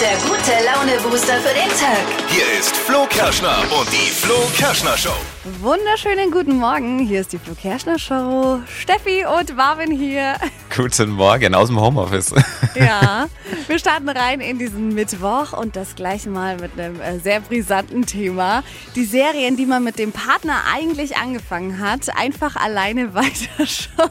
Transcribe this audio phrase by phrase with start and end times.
[0.00, 2.04] der gute Laune-Booster für den Tag.
[2.28, 5.16] Hier ist Flo Kerschner und die Flo Kerschner Show.
[5.60, 6.98] Wunderschönen guten Morgen.
[6.98, 8.60] Hier ist die Flo Kerschner Show.
[8.78, 10.34] Steffi und Marvin hier.
[10.74, 12.34] Guten Morgen aus dem Homeoffice.
[12.74, 13.28] Ja,
[13.68, 18.04] wir starten rein in diesen Mittwoch und das gleich mal mit einem äh, sehr brisanten
[18.04, 18.62] Thema.
[18.94, 24.10] Die Serien, die man mit dem Partner eigentlich angefangen hat, einfach alleine weiterschauen.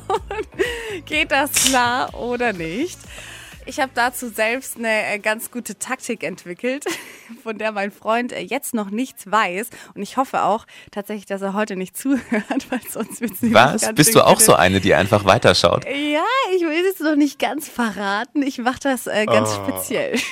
[1.06, 2.98] Geht das klar oder nicht?
[3.68, 6.86] Ich habe dazu selbst eine äh, ganz gute Taktik entwickelt,
[7.44, 9.70] von der mein Freund äh, jetzt noch nichts weiß.
[9.96, 13.54] Und ich hoffe auch tatsächlich, dass er heute nicht zuhört, weil sonst wird es nicht
[13.56, 13.82] Was?
[13.82, 15.86] ganz Bist du auch so eine, die einfach weiterschaut?
[15.86, 16.24] Ja,
[16.56, 18.44] ich will es noch nicht ganz verraten.
[18.44, 19.64] Ich mache das äh, ganz Oh.
[19.68, 20.20] speziell.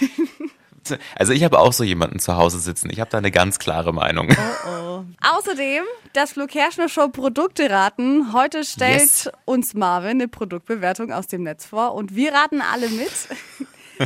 [1.15, 2.89] Also ich habe auch so jemanden zu Hause sitzen.
[2.91, 4.29] Ich habe da eine ganz klare Meinung.
[5.35, 5.83] Außerdem,
[6.13, 8.33] das Flo Kerschner Show Produkte raten.
[8.33, 9.29] Heute stellt Yes.
[9.45, 13.11] uns Marvin eine Produktbewertung aus dem Netz vor und wir raten alle mit.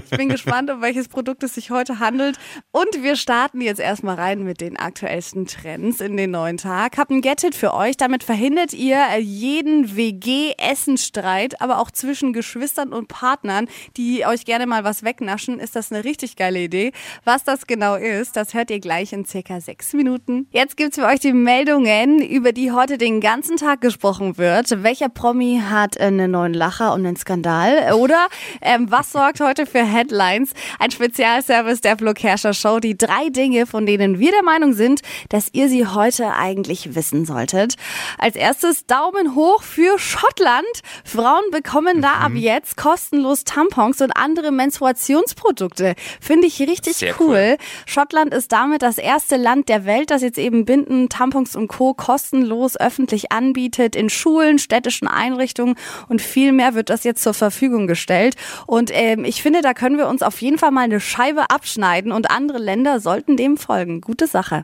[0.10, 2.38] Ich bin gespannt, um welches Produkt es sich heute handelt.
[2.72, 6.98] Und wir starten jetzt erstmal rein mit den aktuellsten Trends in den neuen Tag.
[6.98, 7.98] Hab ein Get-It für euch.
[7.98, 14.68] Damit verhindert ihr äh, jeden WG-Essensstreit, aber auch zwischen Geschwistern und Partnern, die euch gerne
[14.68, 15.60] mal was wegnaschen.
[15.60, 16.92] Ist das eine richtig geile Idee?
[17.24, 20.48] Was das genau ist, das hört ihr gleich in circa sechs Minuten.
[20.52, 24.84] Jetzt gibt's für euch die Meldungen, über die heute den ganzen Tag gesprochen wird.
[24.84, 27.94] Welcher Promi hat einen neuen Lacher und einen Skandal?
[27.94, 28.28] Oder
[28.62, 30.52] ähm, was sorgt heute für Headlines?
[30.80, 32.80] Ein Spezialservice der Flo Kerschner Show.
[32.80, 37.26] Die drei Dinge, von denen wir der Meinung sind, dass ihr sie heute eigentlich wissen
[37.26, 37.76] solltet.
[38.18, 40.66] Als erstes Daumen hoch für Schottland.
[41.04, 45.96] Frauen bekommen da ab jetzt kostenlos Tampons und andere Menstruationsprodukte.
[46.22, 47.28] Finde ich richtig cool.
[47.28, 47.58] cool.
[47.86, 51.94] Schottland ist damit das erste Land der Welt, das jetzt eben Binden, Tampons und Co.
[51.94, 55.76] kostenlos öffentlich anbietet in Schulen, städtischen Einrichtungen
[56.08, 58.36] und viel mehr wird das jetzt zur Verfügung gestellt.
[58.66, 62.14] Und ähm, ich finde, da können wir uns auf jeden Fall mal eine Scheibe abschneiden
[62.14, 64.00] und andere Länder sollten dem folgen.
[64.00, 64.64] Gute Sache.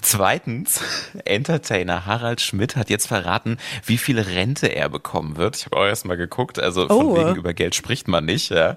[0.00, 0.80] Zweitens,
[1.24, 5.56] Entertainer Harald Schmidt hat jetzt verraten, wie viel Rente er bekommen wird.
[5.56, 7.16] Ich habe auch erst mal geguckt, also von Oh.
[7.16, 8.50] wegen über Geld spricht man nicht.
[8.50, 8.76] Ja.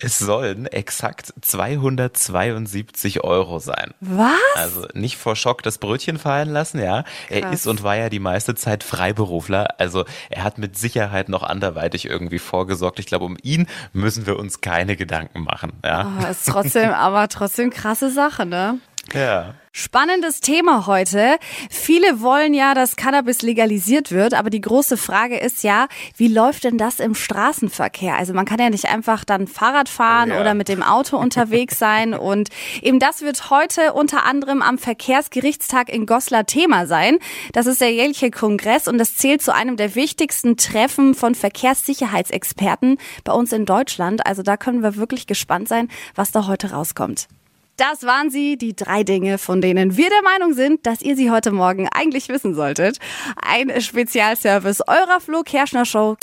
[0.00, 3.92] Es sollen exakt 272 Euro sein.
[4.00, 4.32] Was?
[4.54, 7.04] Also nicht vor Schock das Brötchen fallen lassen, ja.
[7.28, 7.54] Er Krass.
[7.54, 9.78] ist und war ja die meiste Zeit Freiberufler.
[9.78, 12.98] Also er hat mit Sicherheit noch anderweitig irgendwie vorgesorgt.
[12.98, 16.12] Ich glaube, um ihn müssen wir uns keine Gedanken machen, ja.
[16.20, 18.78] Oh, ist trotzdem, aber trotzdem krasse Sache, ne?
[19.14, 19.54] Ja.
[19.72, 21.36] Spannendes Thema heute.
[21.68, 26.64] Viele wollen ja, dass Cannabis legalisiert wird, aber die große Frage ist ja, wie läuft
[26.64, 28.16] denn das im Straßenverkehr?
[28.16, 30.40] Also man kann ja nicht einfach dann Fahrrad fahren Ja.
[30.40, 32.48] oder mit dem Auto unterwegs sein und
[32.80, 37.18] eben das wird heute unter anderem am Verkehrsgerichtstag in Goslar Thema sein.
[37.52, 42.96] Das ist der jährliche Kongress und das zählt zu einem der wichtigsten Treffen von Verkehrssicherheitsexperten
[43.24, 44.26] bei uns in Deutschland.
[44.26, 47.28] Also da können wir wirklich gespannt sein, was da heute rauskommt.
[47.76, 51.30] Das waren sie, die drei Dinge, von denen wir der Meinung sind, dass ihr sie
[51.30, 52.98] heute Morgen eigentlich wissen solltet.
[53.46, 56.16] Ein Spezialservice eurer Flo Kerschner Show.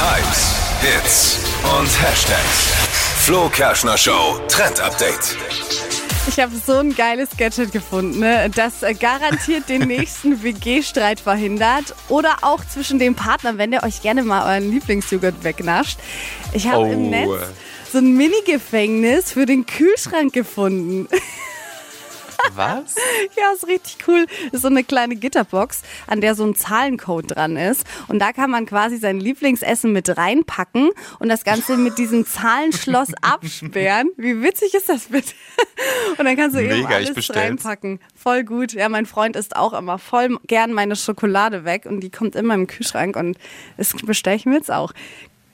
[0.00, 1.38] Hypes, Hits
[1.78, 2.72] und Hashtags.
[3.20, 5.36] Flo Kerschner Show Trend Update.
[6.26, 12.38] Ich habe so ein geiles Gadget gefunden, ne, das garantiert den nächsten WG-Streit verhindert oder
[12.40, 15.98] auch zwischen den Partnern, wenn ihr euch gerne mal euren Lieblingsjoghurt wegnascht.
[16.54, 17.10] Ich habe im Oh.
[17.10, 17.30] Netz
[17.94, 21.06] so ein Mini-Gefängnis für den Kühlschrank gefunden.
[22.54, 22.96] Was?
[23.36, 24.26] Ja, ist richtig cool.
[24.52, 27.84] Ist so eine kleine Gitterbox, an der so ein Zahlencode dran ist.
[28.08, 30.90] Und da kann man quasi sein Lieblingsessen mit reinpacken
[31.20, 34.10] und das Ganze mit diesem Zahlenschloss absperren.
[34.16, 35.32] Wie witzig ist das bitte?
[36.18, 38.00] Und dann kannst du eben Mega, ich alles reinpacken.
[38.14, 38.72] Voll gut.
[38.72, 42.54] Ja, mein Freund isst auch immer voll gern meine Schokolade weg und die kommt immer
[42.54, 43.38] im Kühlschrank und
[43.76, 44.92] das bestelle ich mir jetzt auch.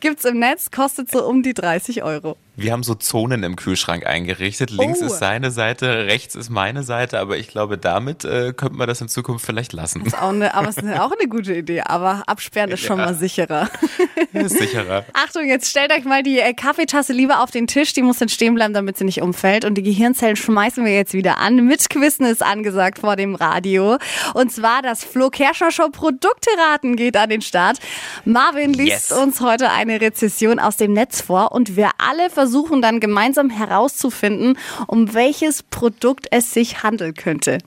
[0.00, 2.37] Gibt's im Netz, kostet so um die 30 Euro.
[2.60, 4.71] Wir haben so Zonen im Kühlschrank eingerichtet.
[4.71, 5.06] Links Oh.
[5.06, 9.00] ist seine Seite, rechts ist meine Seite, aber ich glaube, damit äh, könnte man das
[9.00, 10.04] in Zukunft vielleicht lassen.
[10.04, 11.81] Ist auch eine, aber es ist auch eine gute Idee.
[11.81, 13.70] Aber absperren ist schon mal sicherer.
[14.34, 15.06] ist sicherer.
[15.15, 17.94] Achtung, jetzt stellt euch mal die äh, Kaffeetasse lieber auf den Tisch.
[17.94, 19.64] Die muss dann stehen bleiben, damit sie nicht umfällt.
[19.64, 21.64] Und die Gehirnzellen schmeißen wir jetzt wieder an.
[21.64, 23.96] Mit Quizzen ist angesagt vor dem Radio.
[24.35, 27.79] Und zwar das Flo Kerschner Show Produkteraten geht an den Start.
[28.26, 29.12] Marvin liest Yes.
[29.12, 32.50] uns heute eine Rezession aus dem Netz vor und wir alle versuchen
[32.82, 37.58] dann gemeinsam herauszufinden, um welches Produkt es sich handeln könnte.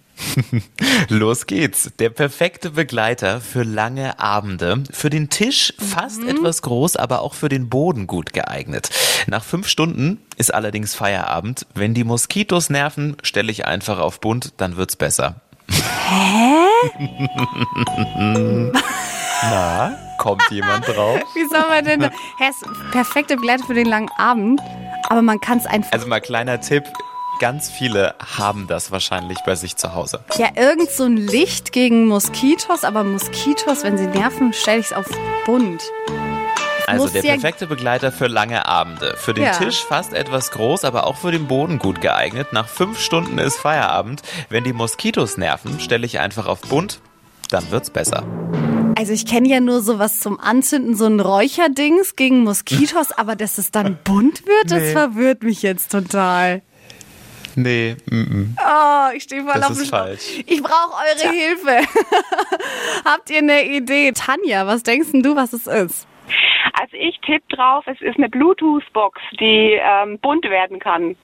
[1.10, 1.92] Los geht's.
[2.00, 4.84] Der perfekte Begleiter für lange Abende.
[4.92, 8.90] Für den Tisch fast etwas groß, aber auch für den Boden gut geeignet.
[9.28, 11.66] Nach fünf Stunden ist allerdings Feierabend.
[11.74, 15.42] Wenn die Moskitos nerven, stelle ich einfach auf bunt, dann wird's besser.
[15.70, 16.64] Hä?
[19.44, 21.20] Na, kommt jemand drauf?
[21.36, 22.02] Wie soll man denn?
[22.04, 24.62] Hä, ist perfekte Begleiter für den langen Abend.
[25.10, 25.92] Aber man kann es einfach.
[25.92, 26.86] Also mal kleiner Tipp.
[27.40, 30.24] Ganz viele haben das wahrscheinlich bei sich zu Hause.
[30.38, 34.94] Ja, irgend so ein Licht gegen Moskitos, aber Moskitos, wenn sie nerven, stelle ich es
[34.94, 35.08] auf
[35.46, 35.84] bunt.
[36.88, 39.16] Also der perfekte Begleiter für lange Abende.
[39.18, 39.52] Für den Ja.
[39.52, 42.54] Tisch fast etwas groß, aber auch für den Boden gut geeignet.
[42.54, 44.22] Nach fünf Stunden ist Feierabend.
[44.50, 47.02] Wenn die Moskitos nerven, stelle ich einfach auf bunt.
[47.50, 48.24] Dann wird's besser.
[48.96, 53.58] Also ich kenne ja nur sowas zum Anzünden, so ein Räucherdings gegen Moskitos, aber dass
[53.58, 54.92] es dann bunt wird, das Nee.
[54.92, 56.62] verwirrt mich jetzt total.
[57.56, 60.44] Nee, mm, Oh, ich stehe voll Das auf ist dem falsch.
[60.48, 61.88] Ich brauche eure Hilfe.
[63.06, 64.12] Habt ihr eine Idee?
[64.12, 66.08] Tanja, was denkst denn du, was es ist?
[66.80, 71.16] Also ich tippe drauf, es ist eine Bluetooth-Box, die ähm, bunt werden kann.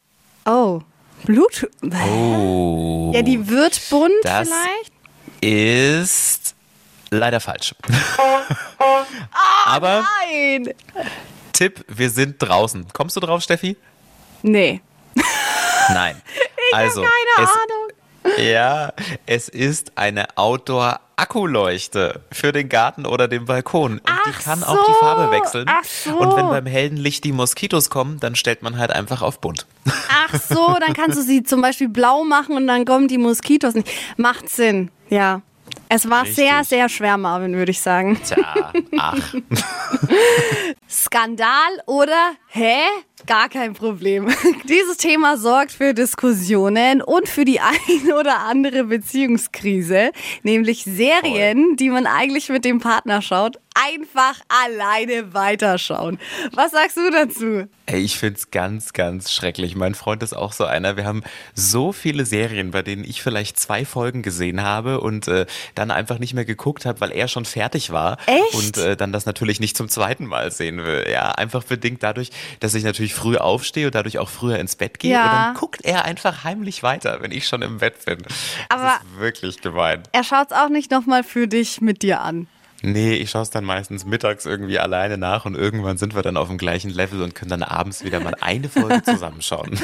[0.45, 0.81] Oh,
[1.25, 1.71] Bluetooth.
[1.83, 3.11] Oh.
[3.15, 4.91] Ja, die wird bunt Das- vielleicht?
[5.41, 6.55] ist
[7.11, 7.75] leider falsch.
[9.65, 10.73] aber Nein.
[11.53, 12.87] Tipp, wir sind draußen.
[12.93, 13.75] Kommst du drauf, Steffi?
[14.41, 14.81] Nee.
[15.89, 16.21] Nein.
[16.71, 17.89] also, Keine es, Ahnung.
[18.37, 18.93] Ja,
[19.25, 23.93] es ist eine Outdoor-Akkuleuchte für den Garten oder den Balkon.
[23.93, 25.65] Und die Ach kann auch die so, Farbe wechseln.
[25.69, 26.15] ach so.
[26.17, 29.65] Und wenn beim hellen Licht die Moskitos kommen, dann stellt man halt einfach auf bunt.
[30.09, 33.73] Ach so, dann kannst du sie zum Beispiel blau machen und dann kommen die Moskitos
[33.73, 33.89] nicht.
[34.17, 35.41] Macht Sinn, ja.
[35.89, 36.37] Es war Richtig.
[36.37, 38.19] sehr, sehr schwer, Marvin, würde ich sagen.
[38.23, 39.33] Tja, ach.
[40.89, 42.81] Skandal oder hä?
[43.29, 44.27] Gar kein Problem.
[44.67, 50.09] Dieses Thema sorgt für Diskussionen und für die ein oder andere Beziehungskrise,
[50.41, 56.19] nämlich Serien, die man eigentlich mit dem Partner schaut, einfach alleine weiterschauen.
[56.53, 57.67] Was sagst du dazu?
[57.85, 59.75] Ey, ich find's ganz, ganz schrecklich.
[59.75, 60.97] Mein Freund ist auch so einer.
[60.97, 61.23] Wir haben
[61.53, 66.19] so viele Serien, bei denen ich vielleicht zwei Folgen gesehen habe und äh, dann einfach
[66.19, 68.17] nicht mehr geguckt habe, weil er schon fertig war.
[68.25, 68.55] Echt?
[68.55, 71.07] Und äh, dann das natürlich nicht zum zweiten Mal sehen will.
[71.11, 72.29] Ja, einfach bedingt dadurch,
[72.59, 75.11] dass ich natürlich früh aufstehe und dadurch auch früher ins Bett gehe.
[75.11, 75.23] Ja.
[75.25, 78.19] Und dann guckt er einfach heimlich weiter, wenn ich schon im Bett bin.
[78.69, 80.03] Aber- das ist wirklich gemein.
[80.11, 82.47] Er schaut's auch nicht nochmal für dich mit dir an.
[82.81, 86.37] Nee, ich schaue es dann meistens mittags irgendwie alleine nach und irgendwann sind wir dann
[86.37, 89.77] auf dem gleichen Level und können dann abends wieder mal eine Folge zusammenschauen.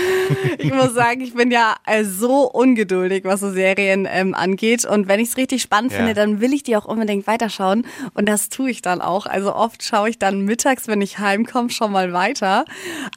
[0.57, 4.86] Ich muss sagen, ich bin ja äh, so ungeduldig, was so Serien ähm, angeht.
[4.86, 5.97] Und wenn ich es richtig spannend Ja.
[5.97, 7.86] finde, dann will ich die auch unbedingt weiterschauen.
[8.13, 9.25] Und das tue ich dann auch.
[9.25, 12.65] Also oft schaue ich dann mittags, wenn ich heimkomme, schon mal weiter.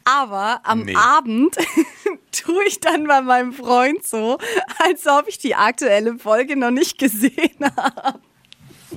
[0.04, 0.94] Aber am Nee.
[0.96, 1.54] Abend
[2.32, 4.38] tue ich dann bei meinem Freund so,
[4.84, 8.19] als ob ich die aktuelle Folge noch nicht gesehen habe.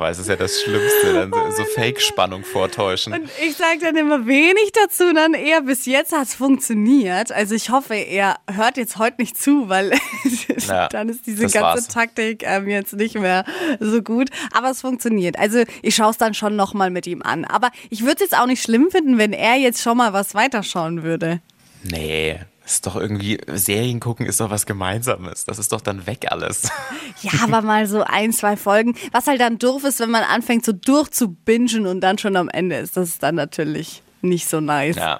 [0.02, 3.14] Weil es ist ja das Schlimmste, dann so, so Fake-Spannung vortäuschen.
[3.14, 7.32] Und ich sage dann immer wenig dazu, dann eher bis jetzt hat es funktioniert.
[7.32, 9.92] Also ich hoffe, er hört jetzt heute nicht zu, weil
[10.68, 11.88] Ja, dann ist diese ganze war's.
[11.88, 13.46] Taktik ähm, jetzt nicht mehr
[13.80, 14.30] so gut.
[14.52, 15.38] Aber es funktioniert.
[15.38, 17.46] Also ich schaue es dann schon nochmal mit ihm an.
[17.46, 20.34] Aber ich würde es jetzt auch nicht schlimm finden, wenn er jetzt schon mal was
[20.34, 21.42] weiterschauen würde.
[21.84, 25.46] Nee, ist doch irgendwie, Serien gucken ist doch was Gemeinsames.
[25.46, 26.70] Das ist doch dann weg alles.
[27.24, 28.96] Ja, aber mal so ein, zwei Folgen.
[29.12, 32.78] Was halt dann doof ist, wenn man anfängt so durchzubingen und dann schon am Ende
[32.78, 32.98] ist.
[32.98, 34.96] Das ist dann natürlich nicht so nice.
[34.96, 35.20] Ja.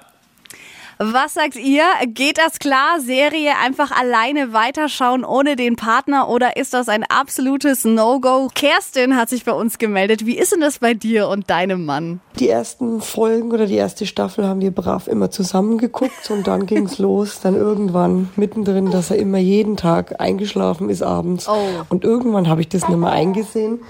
[1.04, 1.82] Was sagt ihr?
[2.06, 3.00] Geht das klar?
[3.00, 8.48] Serie einfach alleine weiterschauen ohne den Partner oder ist das ein absolutes No-Go?
[8.54, 10.26] Kerstin hat sich bei uns gemeldet.
[10.26, 12.20] Wie ist denn das bei dir und deinem Mann?
[12.38, 16.66] Die ersten Folgen oder die erste Staffel haben wir brav immer zusammen geguckt und dann
[16.66, 21.48] ging's los, dann irgendwann mittendrin, dass er immer jeden Tag eingeschlafen ist abends.
[21.48, 21.56] Oh.
[21.88, 23.80] Und irgendwann habe ich das nicht mehr eingesehen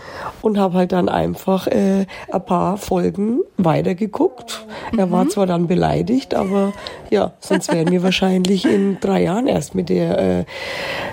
[0.41, 4.67] und habe halt dann einfach äh, ein paar Folgen weitergeguckt.
[4.97, 6.73] Er war zwar dann beleidigt, aber
[7.11, 10.45] ja, sonst wären wir wahrscheinlich in drei Jahren erst mit der äh,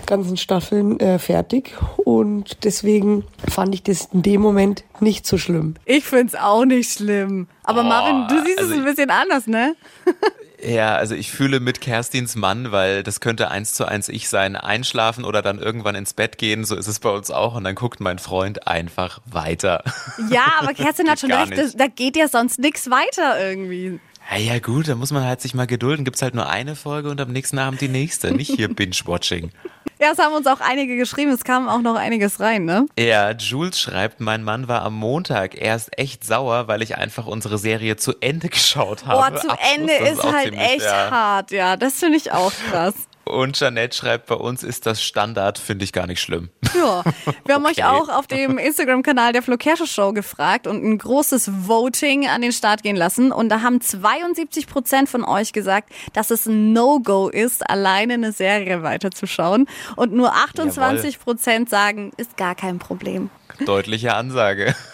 [0.06, 1.76] ganzen Staffeln äh, fertig.
[1.98, 5.76] Und deswegen fand ich das in dem Moment nicht so schlimm.
[5.86, 7.48] Ich find's auch nicht schlimm.
[7.64, 9.76] Aber Marvin, du siehst also es ein bisschen anders, ne?
[10.62, 14.56] Ja, also ich fühle mit Kerstins Mann, weil das könnte eins zu eins ich sein,
[14.58, 17.76] einschlafen oder dann irgendwann ins Bett gehen, so ist es bei uns auch und dann
[17.76, 19.84] guckt mein Freund einfach weiter.
[20.30, 24.00] Ja, aber Kerstin hat schon recht, das- da geht ja sonst nichts weiter irgendwie.
[24.32, 26.06] Ja, ja gut, da muss man halt sich mal gedulden.
[26.06, 28.32] Gibt's halt nur eine Folge und am nächsten Abend die nächste.
[28.32, 29.50] Nicht hier Binge-Watching.
[30.02, 32.86] Ja, es haben uns auch einige geschrieben, es kam auch noch einiges rein, ne?
[32.98, 37.58] Ja, Jules schreibt, mein Mann war am Montag erst echt sauer, weil ich einfach unsere
[37.58, 39.34] Serie zu Ende geschaut habe.
[39.34, 41.12] Boah, zu Ende ist auch halt ziemlich, echt ja.
[41.12, 41.76] hart, ja.
[41.76, 43.09] Das finde ich auch krass.
[43.30, 46.50] Und Janette schreibt, bei uns ist das Standard, finde ich gar nicht schlimm.
[46.76, 47.04] Ja,
[47.46, 47.82] wir haben Okay.
[47.82, 52.42] euch auch auf dem Instagram-Kanal der Flo Kerschner Show gefragt und ein großes Voting an
[52.42, 53.32] den Start gehen lassen.
[53.32, 58.32] Und da haben 72 Prozent von euch gesagt, dass es ein No-Go ist, alleine eine
[58.32, 59.68] Serie weiterzuschauen.
[59.96, 63.30] Und nur 28 Prozent sagen, ist gar kein Problem.
[63.66, 64.74] Deutliche Ansage.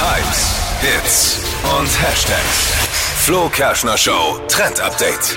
[0.00, 1.38] Hypes, Hits
[1.78, 2.72] und Hashtags.
[3.24, 5.36] Flo Kerschner Show Trend Update.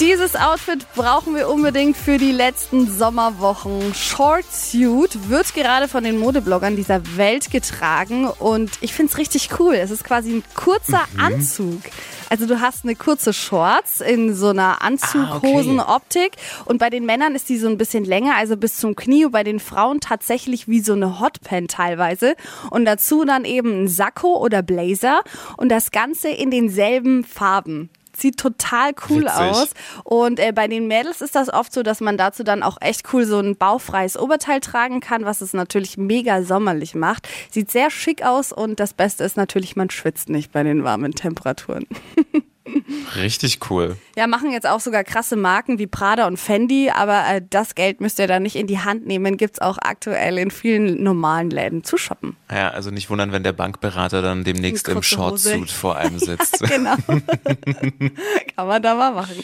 [0.00, 3.94] Dieses Outfit brauchen wir unbedingt für die letzten Sommerwochen.
[3.94, 9.50] Short Suit wird gerade von den Modebloggern dieser Welt getragen und ich finde es richtig
[9.60, 9.74] cool.
[9.74, 11.80] Es ist quasi ein kurzer Anzug.
[12.28, 16.32] Also du hast eine kurze Shorts in so einer Anzughosen-Optik
[16.64, 19.30] und bei den Männern ist die so ein bisschen länger, also bis zum Knie und
[19.30, 22.34] bei den Frauen tatsächlich wie so eine Hotpan teilweise
[22.70, 25.22] und dazu dann eben ein Sakko oder Blazer
[25.56, 29.36] und das Ganze in denselben Farben sieht total cool Witzig.
[29.36, 29.70] aus.
[30.04, 33.12] Und äh, bei den Mädels ist das oft so, dass man dazu dann auch echt
[33.12, 37.28] cool so ein bauchfreies Oberteil tragen kann, was es natürlich mega sommerlich macht.
[37.50, 41.12] Sieht sehr schick aus und das Beste ist natürlich, man schwitzt nicht bei den warmen
[41.12, 41.86] Temperaturen.
[43.16, 43.96] Richtig cool.
[44.16, 48.00] Ja, machen jetzt auch sogar krasse Marken wie Prada und Fendi, aber äh, das Geld
[48.00, 49.36] müsst ihr da nicht in die Hand nehmen.
[49.36, 52.36] Gibt's auch aktuell in vielen normalen Läden zu shoppen.
[52.50, 55.02] Ja, also nicht wundern, wenn der Bankberater dann demnächst im.
[55.02, 56.62] Shortsuit vor einem sitzt.
[56.74, 56.96] Genau.
[58.56, 59.36] Kann man da mal machen.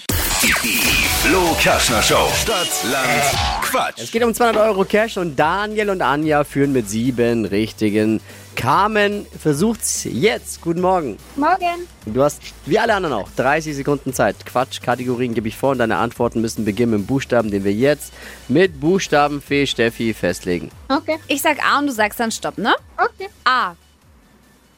[1.22, 2.28] Flo Kerschner Show.
[2.34, 3.98] Stadt, Land, Quatsch.
[3.98, 8.20] Es geht um 200 Euro Cash und Daniel und Anja führen mit sieben richtigen.
[8.56, 10.60] Carmen versucht's jetzt.
[10.60, 11.16] Guten Morgen.
[11.36, 11.86] Morgen.
[12.06, 14.36] Du hast, wie alle anderen auch, 30 Sekunden Zeit.
[14.46, 18.12] Quatsch-Kategorien gebe ich vor und deine Antworten müssen beginnen mit dem Buchstaben, den wir jetzt
[18.48, 20.70] mit Buchstabenfee Steffi festlegen.
[20.88, 21.18] Okay.
[21.28, 22.74] Ich sag A und du sagst dann Stopp, ne?
[22.96, 23.28] Okay.
[23.44, 23.74] A.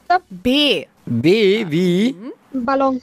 [0.07, 0.23] Stopp.
[0.31, 0.87] B.
[1.07, 2.15] B wie
[2.53, 3.01] Ballon.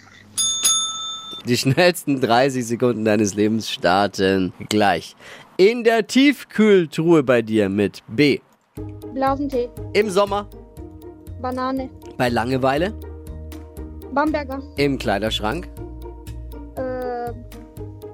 [1.45, 5.15] die schnellsten 30 Sekunden deines Lebens starten gleich.
[5.57, 8.39] In der Tiefkühltruhe bei dir mit B.
[9.13, 9.69] Blausentee.
[9.93, 10.47] Im Sommer,
[11.41, 11.89] Banane.
[12.17, 12.93] bei Langeweile,
[14.13, 14.61] Bamberger.
[14.77, 15.67] im Kleiderschrank,
[16.75, 17.31] Äh,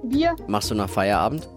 [0.04, 0.36] Bier.
[0.48, 1.48] machst du nach Feierabend.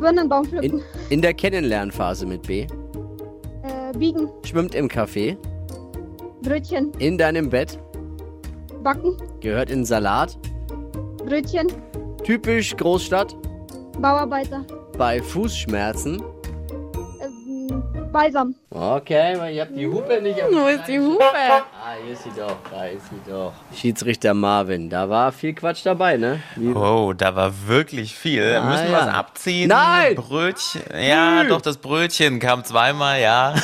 [0.00, 0.78] Birnenbaum pflücken.
[0.80, 2.62] In, in der Kennenlernphase mit B.
[3.62, 4.28] Äh, biegen.
[4.44, 5.36] Schwimmt im Café,
[6.42, 6.92] Brötchen.
[6.98, 7.78] in deinem Bett,
[8.82, 9.16] Backen.
[9.40, 10.36] gehört in Salat,
[11.24, 11.68] Brötchen.
[12.24, 13.34] typisch Großstadt,
[14.00, 14.64] Bauarbeiter.
[14.98, 16.22] bei Fußschmerzen.
[17.22, 18.54] Ähm, Balsam.
[18.70, 21.24] Okay, ihr habt die Hupe nicht auf Wo ist die Hupe?
[22.04, 23.52] Hier ist sie doch, da ist sie doch.
[23.74, 26.40] Schiedsrichter Marvin, da war viel Quatsch dabei, ne?
[26.56, 28.54] Wie, Oh, da war wirklich viel.
[28.56, 29.06] Ah, Müssen wir ja.
[29.06, 29.68] was abziehen?
[29.68, 30.14] Nein!
[30.14, 30.82] Brötchen.
[31.00, 31.48] Ja, Nö.
[31.48, 33.54] doch, das Brötchen kam zweimal, ja.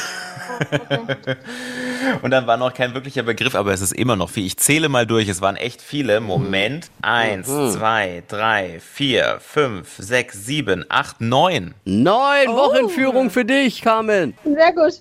[2.22, 4.46] Und dann war noch kein wirklicher Begriff, aber es ist immer noch viel.
[4.46, 6.20] Ich zähle mal durch, es waren echt viele.
[6.20, 6.90] Moment.
[7.02, 11.74] Eins, zwei, drei, vier, fünf, sechs, sieben, acht, neun.
[11.84, 14.34] Neun Wochenführung für dich, Carmen.
[14.44, 14.94] Sehr gut.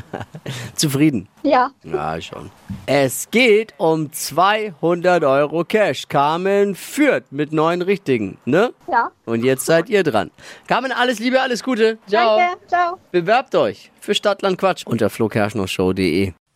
[0.74, 1.28] Zufrieden?
[1.42, 1.70] Ja.
[1.84, 2.50] Ja, schon.
[2.86, 6.08] Es geht um 200 Euro Cash.
[6.08, 8.72] Carmen führt mit neun Richtigen, ne?
[8.90, 9.10] Ja.
[9.26, 10.30] Und jetzt seid ihr dran.
[10.66, 11.98] Carmen, alles Liebe, alles Gute.
[12.06, 12.38] Ciao.
[12.38, 12.56] Danke.
[12.66, 12.98] Ciao.
[13.10, 16.32] Bewerbt euch für Stadtland Quatsch unter flokerschnershow.de.